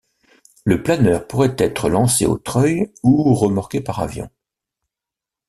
Le 0.63 0.81
planeur 0.81 1.27
pourrait 1.27 1.55
être 1.59 1.87
lancé 1.87 2.25
au 2.25 2.39
treuil 2.39 2.91
ou 3.03 3.35
remorqué 3.35 3.81
par 3.81 3.99
avion. 3.99 4.31